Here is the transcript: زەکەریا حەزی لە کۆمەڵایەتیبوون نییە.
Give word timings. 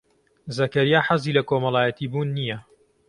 زەکەریا 0.57 0.99
حەزی 1.07 1.35
لە 1.37 1.43
کۆمەڵایەتیبوون 1.49 2.27
نییە. 2.37 2.57